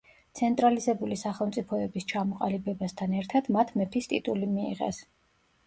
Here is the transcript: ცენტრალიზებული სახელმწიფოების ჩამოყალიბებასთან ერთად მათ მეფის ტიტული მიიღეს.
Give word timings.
ცენტრალიზებული 0.37 1.17
სახელმწიფოების 1.23 2.09
ჩამოყალიბებასთან 2.13 3.15
ერთად 3.21 3.53
მათ 3.59 3.77
მეფის 3.79 4.13
ტიტული 4.17 4.53
მიიღეს. 4.59 5.07